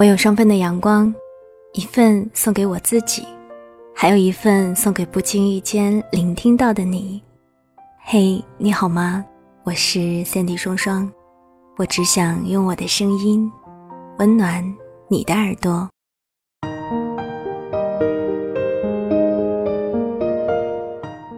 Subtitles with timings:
[0.00, 1.14] 我有双份的阳光，
[1.74, 3.22] 一份送给我自己，
[3.94, 7.22] 还有一份送给不经意间聆听到的你。
[8.02, 9.22] 嘿，你好吗？
[9.62, 11.06] 我是三 D 双双，
[11.76, 13.52] 我只想用我的声音
[14.18, 14.64] 温暖
[15.06, 15.86] 你的耳朵。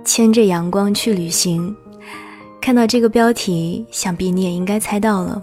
[0.04, 1.74] 牵着阳光去旅行，
[2.60, 5.42] 看到这个标题，想必你也应该猜到了。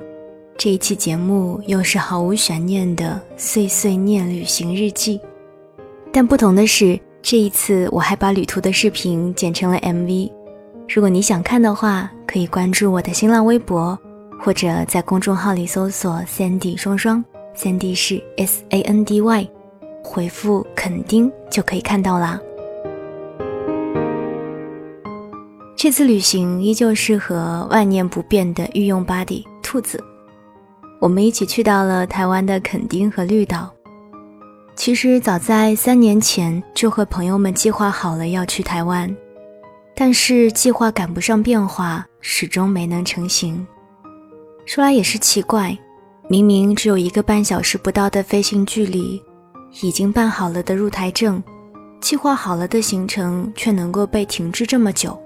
[0.60, 5.18] 这一期节目又是毫无悬念的碎碎念旅行日记，
[6.12, 10.30] 但不同的是，这一次我还把旅途的视频剪成了 MV。
[10.94, 13.98] 如果你想看的话，可以关注我的新浪微博，
[14.38, 17.24] 或者在公众号里搜索 “Sandy 双双
[17.56, 19.50] 三 D 是 S A N D Y，
[20.04, 22.38] 回复“肯定”就可以看到啦。
[25.78, 30.04] 这次旅行依旧适合万年不变的御用 body 兔子。
[31.00, 33.74] 我们一起去到了台湾的垦丁和绿岛。
[34.76, 39.14] 其实早在三年前就和朋友们计划好了要去台湾，
[39.96, 43.66] 但是计划赶不上变化，始终没能成行。
[44.66, 45.78] 说来也是奇怪，
[46.30, 49.22] 明明只有一个半小时不到的飞行距离，
[49.82, 51.42] 已经办好了的入台证，
[52.00, 55.18] 计划好了的行程却能够被停滞这么久，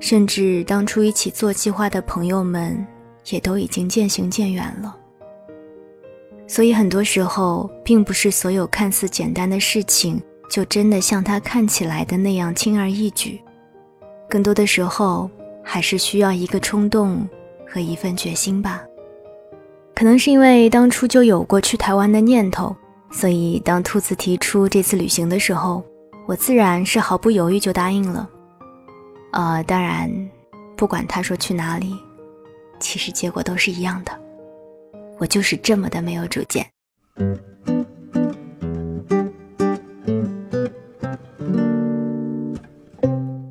[0.00, 2.84] 甚至当初一起做计划的朋友们。
[3.30, 4.96] 也都已经渐行渐远了，
[6.46, 10.20] 所以很多时候，并不是所有看似简单的事情，
[10.50, 13.40] 就真的像它看起来的那样轻而易举。
[14.28, 15.30] 更多的时候，
[15.62, 17.28] 还是需要一个冲动
[17.68, 18.82] 和一份决心吧。
[19.94, 22.74] 可能是因为当初就有过去台湾的念头，
[23.10, 25.84] 所以当兔子提出这次旅行的时候，
[26.26, 28.28] 我自然是毫不犹豫就答应了。
[29.32, 30.10] 呃，当然，
[30.76, 31.94] 不管他说去哪里。
[32.82, 34.12] 其实结果都是一样的，
[35.18, 36.66] 我就是这么的没有主见。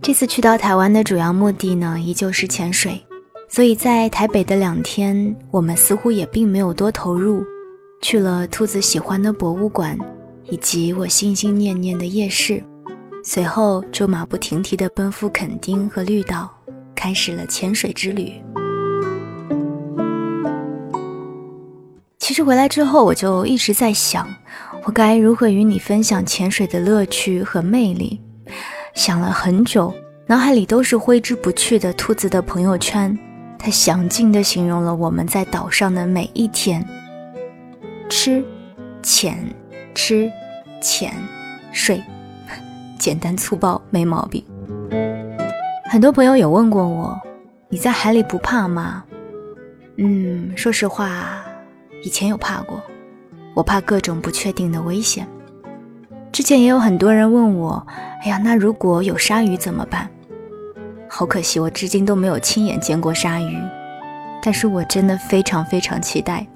[0.02, 3.02] 这次去到台湾的主要目的呢，依旧是潜水，
[3.48, 7.42] 所以在台北的两天，我们似乎也并没有多投入，
[8.02, 9.98] 去了兔子喜欢的博物馆，
[10.50, 12.62] 以及我心心念念的夜市，
[13.24, 16.52] 随后就马不停蹄地奔赴垦丁和绿岛，
[16.94, 18.34] 开始了潜水之旅。
[22.22, 24.28] 其实回来之后，我就一直在想，
[24.86, 28.22] 我该如何与你分享潜水的乐趣和魅力。
[28.94, 29.92] 想了很久，
[30.28, 33.18] 脑海里都是挥之不去的兔子的朋友圈。
[33.58, 36.88] 他详尽地形容了我们在岛上的每一天：
[38.08, 38.46] 吃、
[39.02, 39.44] 潜、
[39.96, 40.32] 吃、
[40.80, 41.12] 潜、
[41.72, 42.00] 睡，
[43.00, 44.44] 简单粗暴没毛病。
[45.90, 47.20] 很多朋友有问过我，
[47.68, 49.04] 你在海里不怕吗？
[49.98, 51.44] 嗯，说实话。
[52.04, 52.82] 以前有怕过，
[53.54, 55.28] 我怕各种不确定的危险。
[56.32, 57.86] 之前也有很多人问我
[58.24, 60.10] ：“哎呀，那如果有鲨鱼怎么办？”
[61.08, 63.58] 好可惜，我至今都没有亲眼见过鲨鱼。
[64.42, 66.48] 但是我真的非常非常期待，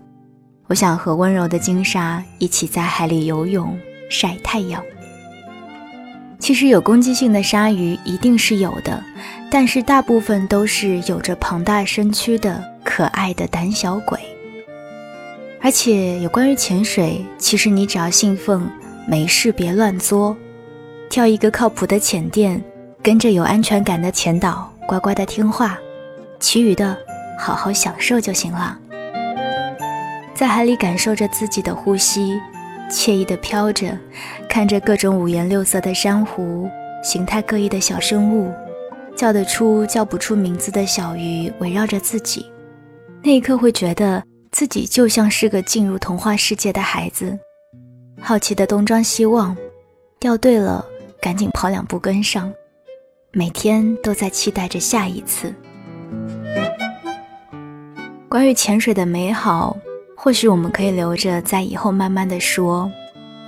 [0.68, 3.78] 我想和温柔的金鲨一起在海里游泳、
[4.10, 4.82] 晒太阳。
[6.40, 9.04] 其实有攻击性的鲨鱼一定是有的，
[9.52, 14.20] 但是大部分都是有着庞大身躯的可爱的胆小鬼。
[15.66, 18.70] 而且有关于潜水，其实你只要信奉
[19.08, 20.38] 没事别乱作，
[21.10, 22.64] 挑一个靠谱的潜店，
[23.02, 25.76] 跟着有安全感的潜导，乖乖的听话，
[26.40, 26.96] 其余的
[27.40, 28.78] 好好享受就行了。
[30.36, 32.40] 在海里感受着自己的呼吸，
[32.88, 33.98] 惬意的飘着，
[34.48, 36.70] 看着各种五颜六色的珊瑚，
[37.04, 38.54] 形态各异的小生物，
[39.18, 42.46] 叫得出叫不出名字的小鱼围绕着自己，
[43.24, 44.22] 那一刻会觉得。
[44.56, 47.38] 自己就像是个进入童话世界的孩子，
[48.22, 49.54] 好奇的东张西望，
[50.18, 50.86] 掉队了
[51.22, 52.50] 赶紧跑两步跟上，
[53.34, 55.54] 每天都在期待着下一次。
[58.30, 59.76] 关于潜水的美好，
[60.16, 62.90] 或许我们可以留着在以后慢慢的说，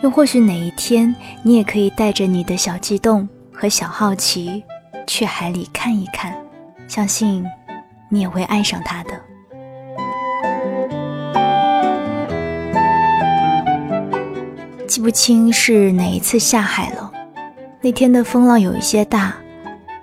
[0.02, 4.62] 又或许哪一天你也可以带着你的小激动和小好奇
[5.08, 6.36] 去海里看一看，
[6.86, 7.46] 相信
[8.12, 9.12] 你也会爱上它的。
[15.08, 17.10] 不清是哪一次下海了，
[17.80, 19.34] 那天的风浪有一些大，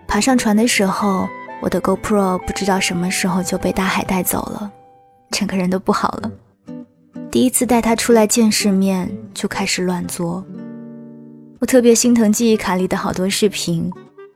[0.08, 1.28] 爬上船的时候，
[1.60, 4.72] 我的 GoPro 不知道什么时候就被大海带走了，
[5.30, 6.30] 整个人都不好了。
[7.30, 10.42] 第一次带它出来见世面，就开始乱作。
[11.58, 13.92] 我特别心疼记忆卡里的好多视频，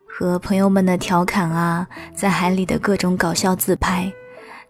[0.07, 4.13] 和朋友们的调侃啊，在海里的各种搞笑自拍，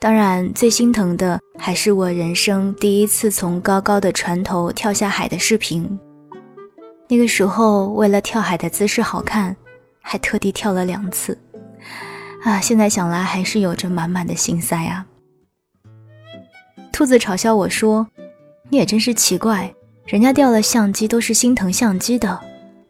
[0.00, 5.98] 当然，最心疼的还是我人生第一次从高高的船头跳下海的视频。
[7.08, 9.56] 那个时候，为了跳海的姿势好看，
[10.00, 11.36] 还特地跳了两次。
[12.44, 15.04] 啊，现在想来还是有着满满的心塞啊。
[16.92, 18.06] 兔子嘲笑我说
[18.70, 19.74] ：“你也真是奇怪，
[20.06, 22.38] 人家掉了相机都是心疼相机的，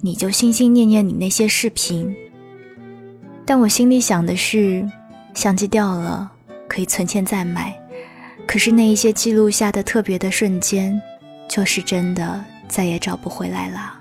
[0.00, 2.14] 你就心心念念你那些视频。”
[3.46, 4.86] 但我心里想的是，
[5.32, 6.30] 相机掉了
[6.78, 7.76] 可以存钱再买，
[8.46, 11.02] 可是那一些记录下的特别的瞬间，
[11.48, 13.94] 就是真的再也找不回来了。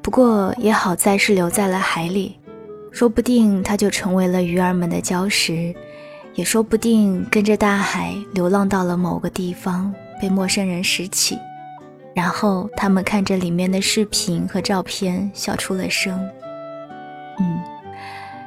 [0.00, 2.38] 不过也好在是留在了海里，
[2.92, 5.74] 说不定它就成为了鱼儿们的礁石。
[6.34, 11.36] 也说不定跟着大海流浪到了某个地方，被陌生人拾起，
[12.14, 16.16] 然后他们看着里面的视频和照片，笑出了声。
[17.40, 17.60] 嗯，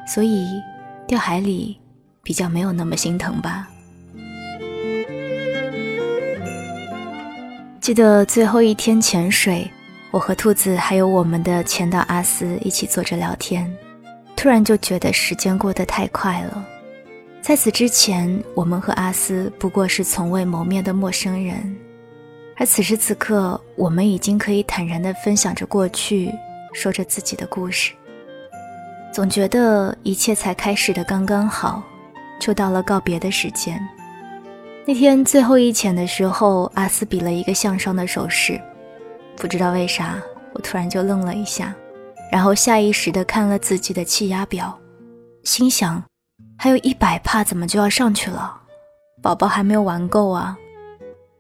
[0.08, 0.48] 所以
[1.12, 1.78] 掉海里
[2.24, 3.68] 比较没有那么心疼吧。
[7.82, 9.70] 记得最后一天潜水，
[10.10, 13.70] 我和兔子还有我们的前导阿斯一起坐着聊天，
[14.38, 16.66] 突然就觉得时间过得太快了。
[17.42, 21.76] 在此之前，我们和阿斯不过是从未谋面的陌生人，
[22.56, 26.32] 而此时此刻，我们已经可以坦然地分享着过去，
[26.74, 27.92] 说着自己的故事。
[29.12, 31.84] 总觉得一切才开始的刚刚好，
[32.40, 33.80] 就到了告别的时间。
[34.86, 38.60] 那天最后一潜的时候，阿斯比了一个向上的手势，
[39.36, 40.18] 不知道为啥，
[40.54, 41.76] 我突然就愣了一下，
[42.32, 44.78] 然后下意识的看了自己的气压表，
[45.44, 46.02] 心想。
[46.58, 48.56] 还有一百帕，怎么就要上去了？
[49.22, 50.56] 宝宝还没有玩够啊！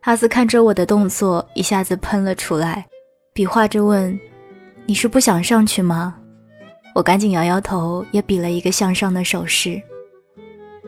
[0.02, 2.86] 哈斯看着我的动作，一下子喷了出来，
[3.34, 4.20] 比划着问
[4.86, 6.16] ：“你是不想上去吗？”
[6.94, 9.82] 我赶紧摇摇头，也比了一个向上的手势。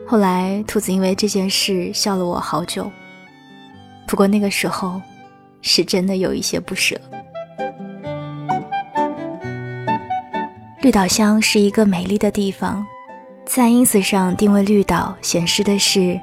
[0.06, 2.90] 后来，兔子因为这件事笑了我好久。
[4.06, 5.00] 不过那个时候，
[5.62, 7.00] 是真的有一些不舍。
[10.82, 12.86] 绿岛乡是一个美丽的地方。
[13.46, 16.20] 在 ins 上定位绿岛，显示的是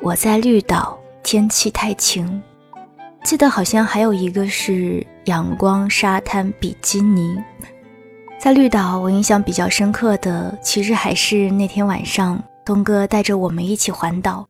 [0.00, 2.42] 我在绿岛，天气太晴。
[3.22, 7.36] 记得好像还有一个是阳光沙滩比基尼。
[8.44, 14.46] 在绿岛，我印象比较深刻的，其实还是那天晚上，东哥带着我们一起环岛。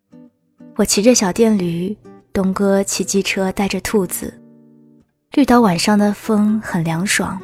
[0.75, 1.97] 我骑着小电驴，
[2.33, 4.35] 东哥骑机车带着兔子。
[5.35, 7.41] 绿岛晚上的风很凉爽，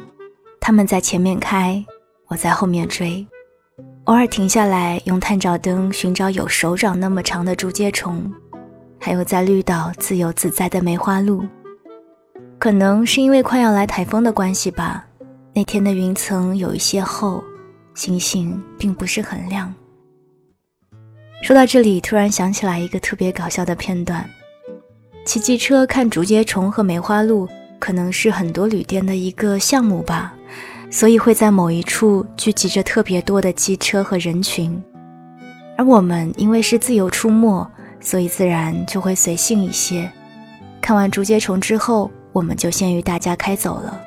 [0.59, 1.81] 他们在前面开，
[2.27, 3.25] 我在后面追。
[4.03, 8.29] 偶尔停下来，用探照灯寻找有手掌那么长的竹节虫，
[8.99, 11.45] 还有在绿岛自由自在的梅花鹿。
[12.59, 15.05] 可能是因为快要来台风的关系吧，
[15.53, 17.43] 那天的云层有一些厚，
[17.93, 19.73] 星星并不是很亮。
[21.43, 24.27] 说到这里，突然想起来一个特别搞笑的片段：
[25.25, 27.49] 骑机车看竹节虫和梅花鹿，
[27.79, 30.33] 可能是很多旅店的一个项目吧。
[30.89, 34.81] 所以会在某一处聚集着特别多的机车和人群，
[35.77, 37.65] 而我们因为是自由出没，
[38.01, 40.11] 所以自然就会随性一些。
[40.81, 44.01] 看完竹节虫之后，我们就先于大家开走了。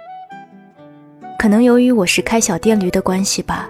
[1.39, 3.69] 可能由于我是开小电驴的关系吧，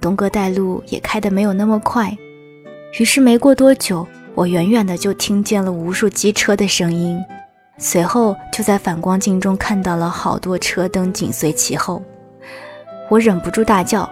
[0.00, 2.14] 东哥带路也开得没有那么快，
[2.98, 7.18] 于是没过多久，我远远的就听见了无数机车的声音，
[7.78, 12.02] 随后就在反光镜中看到了好多车灯紧随其后。
[13.08, 14.08] 我忍不住大叫：“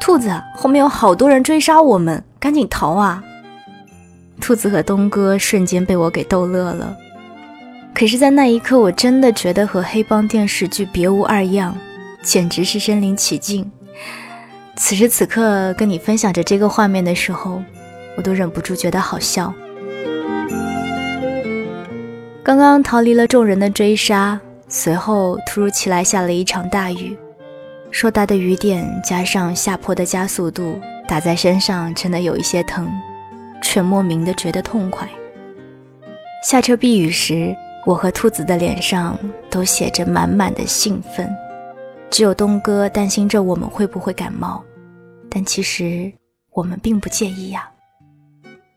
[0.00, 3.22] 兔子，后面有好多人追杀我们，赶紧逃啊！”
[4.40, 6.96] 兔子和东哥瞬间被我给逗乐了。
[7.92, 11.76] 可是，在那一刻，我真的觉得和黑帮电视剧别无二样，
[12.22, 13.70] 简直是身临其境。
[14.76, 17.62] 此时此刻，跟你分享着这个画面的时候，
[18.16, 19.52] 我都忍不住觉得好笑。
[22.42, 27.16] 刚刚逃离了众人的追杀，随后突如其来下了一场大雨。
[27.90, 32.88] 硕大的雨点加上下坡的加速度，打在身上真的有一些疼，
[33.62, 35.08] 却莫名的觉得痛快。
[36.42, 39.18] 下车避雨时，我和兔子的脸上
[39.50, 41.28] 都写着满满的兴奋，
[42.10, 44.62] 只有东哥担心着我们会不会感冒，
[45.30, 46.12] 但其实
[46.52, 47.70] 我们并不介意呀。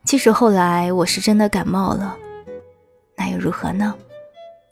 [0.05, 2.15] 即使后来我是真的感冒了，
[3.17, 3.95] 那又如何呢？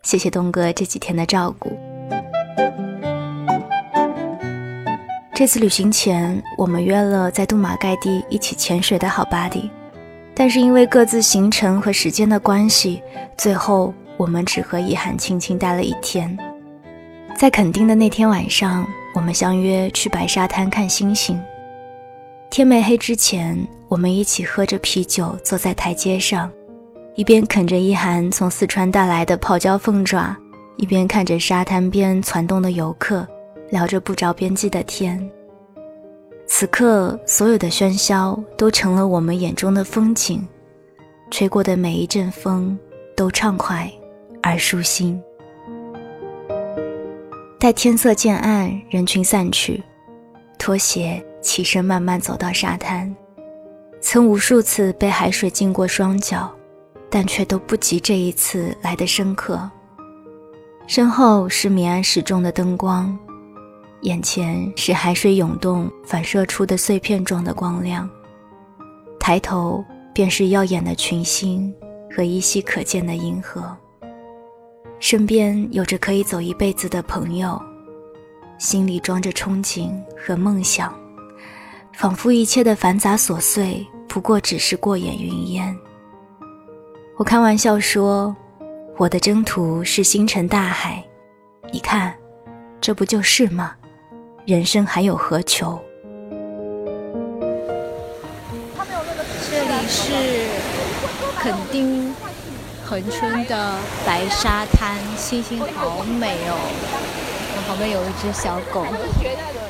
[0.03, 1.75] 谢谢东哥这几天的照顾。
[5.33, 9.71] 这次旅行前，我们约了在杜马盖地一起潜水的好巴蒂
[10.35, 13.01] 但是因为各自行程和时间的关系，
[13.37, 16.37] 最后我们只和遗憾轻轻待了一天。
[17.41, 21.41] 在垦丁的那天晚上，我们相约去白沙滩看星星。
[22.51, 23.57] 天没黑之前，
[23.87, 26.51] 我们一起喝着啤酒，坐在台阶上，
[27.15, 30.37] 一边啃着一涵从四川带来的泡椒凤爪，
[30.77, 33.27] 一边看着沙滩边攒动的游客，
[33.71, 35.27] 聊着不着边际的天。
[36.45, 40.47] 此刻，所有的喧嚣都成了我们眼中的风景，
[41.31, 42.77] 吹过的每一阵风
[43.15, 43.91] 都畅快
[44.43, 45.19] 而舒心。
[47.61, 49.83] 待天色渐暗，人群散去，
[50.57, 53.15] 拖鞋起身慢慢走到沙滩，
[54.01, 56.51] 曾无数次被海水浸过双脚，
[57.07, 59.69] 但却都不及这一次来的深刻。
[60.87, 63.15] 身后是明暗时钟的灯光。
[64.01, 68.09] 眼前是海水涌动反射出的碎片状的光亮，
[69.19, 71.71] 抬头便是耀眼的群星
[72.09, 73.77] 和依稀可见的银河。
[75.01, 77.59] 身边有着可以走一辈子的朋友，
[78.59, 80.93] 心里装着憧憬和梦想，
[81.91, 85.75] 仿佛一切的繁杂琐碎不过只是过眼云烟。
[87.17, 88.33] 我开玩笑说，
[88.95, 91.03] 我的征途是星辰大海，
[91.73, 92.13] 你看，
[92.79, 93.75] 这不就是吗？
[94.45, 95.81] 人生还有何求？
[99.49, 100.13] 这里是
[101.39, 102.13] 垦丁
[102.91, 106.59] 恒春的白沙滩，星星好美哦！
[107.55, 108.85] 我旁边有一只小狗，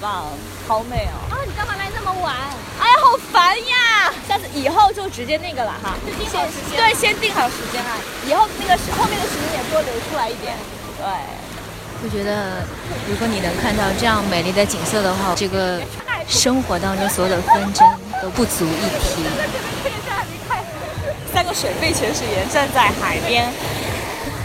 [0.01, 0.25] 棒，
[0.67, 1.29] 好美哦！
[1.29, 2.33] 啊，你干嘛来那么晚？
[2.81, 4.11] 哎呀，好烦呀！
[4.27, 5.93] 下次以后就直接那个了哈，
[6.31, 7.93] 先对，先定好时间啊，
[8.25, 10.57] 以后那个后面的时间也多留出来一点，
[10.97, 11.05] 对。
[12.03, 12.65] 我觉得，
[13.07, 15.79] 如果你能看到这样美丽的景色的话，这个
[16.27, 17.87] 生活当中所有的纷争
[18.19, 19.21] 都不足一提。
[21.53, 23.51] 水肺潜水员站在海边，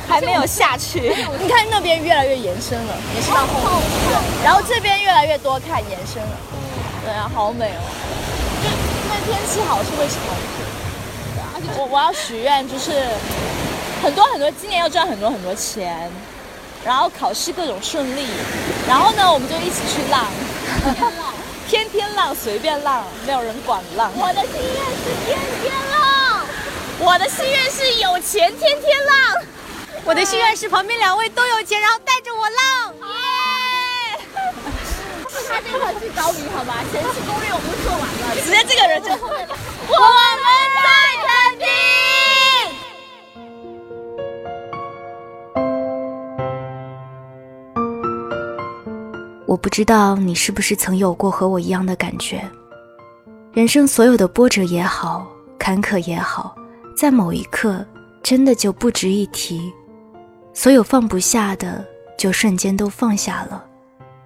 [0.09, 1.01] 还没有下去。
[1.41, 4.19] 你看那边越来越延伸了，也是到后面。
[4.45, 6.37] 然后这边越来越多看延伸了。
[7.05, 7.83] 对啊，好美哦！
[8.63, 10.15] 就因为天气好是会潮
[10.57, 10.65] 水。
[11.79, 12.93] 我我要许愿，就是
[14.03, 16.11] 很多很多，今年要赚很多很多钱。
[16.85, 18.29] 然后考试各种顺利，
[18.87, 20.27] 然后呢，我们就一起去浪，
[21.69, 24.13] 天天浪， 随便浪，没有人管浪。
[24.15, 25.96] 我的心愿是天天浪，
[26.99, 29.15] 我的心愿是有钱天天浪，
[30.05, 32.95] 我的心愿是旁边两位都有钱，然后带着我浪。
[32.95, 33.07] 耶！
[35.49, 36.83] 他这块去找你好吧？
[36.91, 40.87] 前期攻略我们都做完了，直接这个人就我们在
[41.23, 41.67] 肯定。
[49.47, 52.43] 我不知道你是不是曾有过和我一样的感觉，
[53.53, 55.27] 人生所有的波折也好，
[55.59, 56.57] 坎坷也好，
[56.97, 57.87] 在某一刻
[58.23, 59.71] 真的就不值一提，
[60.55, 61.87] 所有放不下的
[62.17, 63.63] 就瞬间都放下了，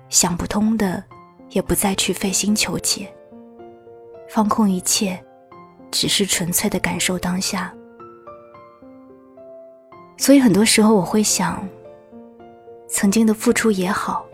[0.08, 1.02] 想不通的
[1.48, 3.12] 也不再去费心求解，
[4.28, 5.20] 放空一切，
[5.90, 7.74] 只是纯粹的感受当下。
[10.16, 11.68] 所以很多时候我会想，
[12.88, 14.24] 曾经的付出也好。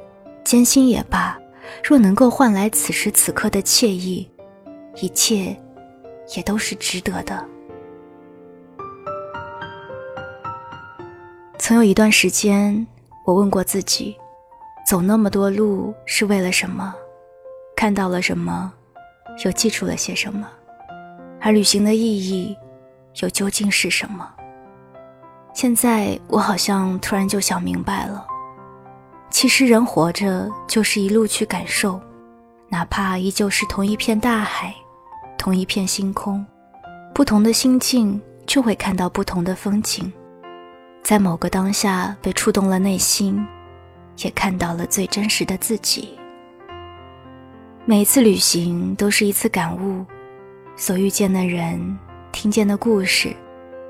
[0.44, 1.36] 艰辛也罢，
[1.82, 4.30] 若能够换来此时此刻的惬意，
[5.00, 5.56] 一切
[6.36, 7.55] 也都是值得的。
[11.66, 12.86] 曾有一段时间，
[13.24, 14.16] 我问过自己：
[14.86, 16.94] 走那么多路是为了什么？
[17.74, 18.72] 看到了什么？
[19.44, 20.46] 又记住了些什么？
[21.40, 22.56] 而旅行的意义
[23.20, 24.32] 又究竟是什么？
[25.54, 28.24] 现在我好像突然就想明白了。
[29.28, 32.00] 其实人活着就是一路去感受，
[32.68, 34.72] 哪怕依旧是同一片大海，
[35.36, 36.46] 同一片星空，
[37.12, 40.12] 不同的心境就会看到不同的风景，
[41.06, 43.46] 在某个当下被触动了内心，
[44.24, 46.18] 也看到了最真实的自己。
[47.84, 50.04] 每一次旅行都是一次感悟，
[50.74, 51.96] 所遇见的人，
[52.32, 53.32] 听见的故事，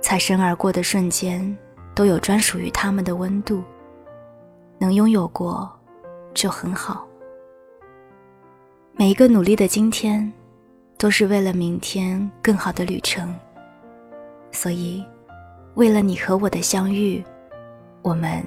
[0.02, 1.56] 擦身而过的瞬间，
[1.94, 3.64] 都有专属于他们的温度。
[4.76, 5.72] 能拥有过，
[6.34, 7.06] 就很好。
[8.92, 10.30] 每一个努力的今天，
[10.98, 13.34] 都是为了明天更好的旅程。
[14.52, 15.02] 所以，
[15.76, 17.22] 为了你和我的相遇，
[18.00, 18.42] 我们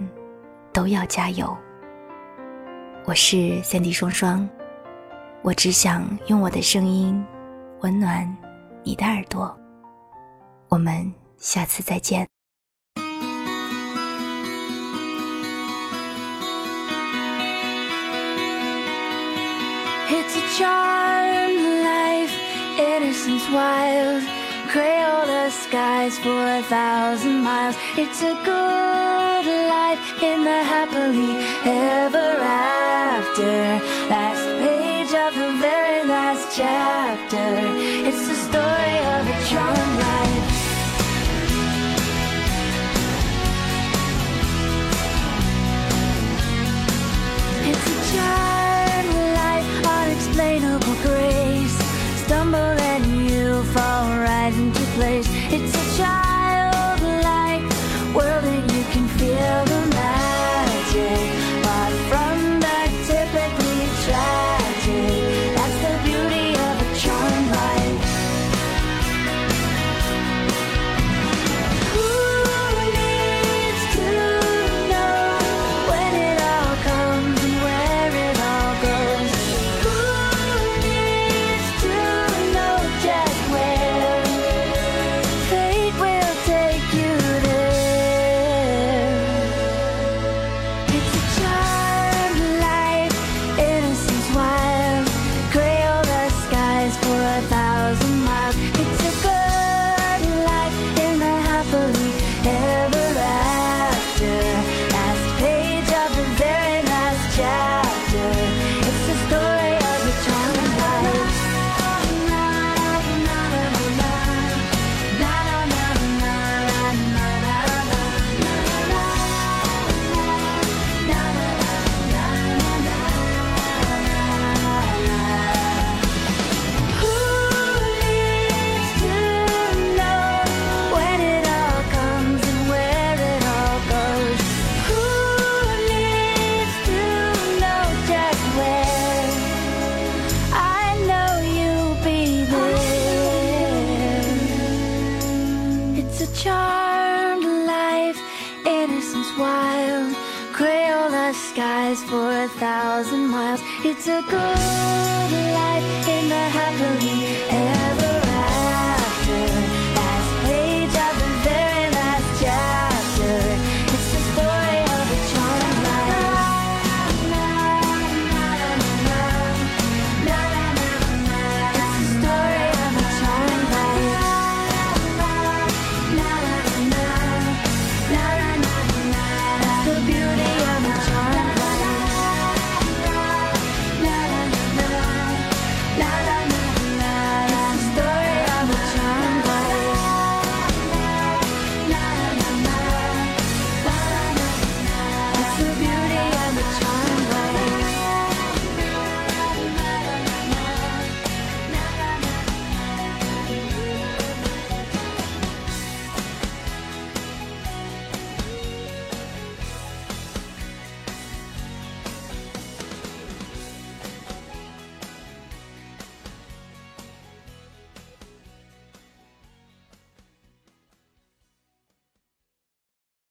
[0.73, 1.55] 都要加油。
[3.05, 4.49] 我是三 D 双双，
[5.43, 7.23] 我只想用我的声音
[7.81, 8.27] 温暖
[8.83, 9.55] 你的耳朵。
[10.69, 12.27] 我们下次再见。
[20.09, 22.33] It's a charmed life,
[22.79, 24.38] innocence wild.
[25.59, 27.75] Skies for a thousand miles.
[27.97, 31.35] It's a good life in the happily
[31.65, 33.79] ever after.
[34.09, 37.47] Last page of the very last chapter.
[38.07, 38.98] It's the story
[55.51, 56.28] It's a childlike